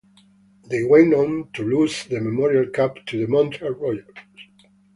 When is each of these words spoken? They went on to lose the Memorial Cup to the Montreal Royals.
They 0.65 0.83
went 0.83 1.13
on 1.13 1.51
to 1.53 1.61
lose 1.63 2.05
the 2.07 2.19
Memorial 2.21 2.71
Cup 2.71 3.05
to 3.05 3.19
the 3.19 3.27
Montreal 3.31 3.73
Royals. 3.75 4.07